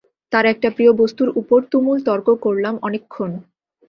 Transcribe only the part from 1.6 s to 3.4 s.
তুমুল তর্ক করলাম অনেকক্ষণ।